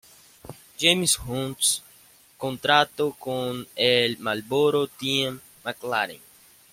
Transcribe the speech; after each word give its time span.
James 0.79 1.15
Hunt 1.19 1.59
contrató 2.35 3.13
con 3.13 3.67
el 3.75 4.17
Marlboro 4.17 4.87
Team 4.87 5.39
McLaren. 5.63 6.19